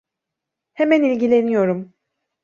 [0.73, 1.93] Hemen ilgileniyorum.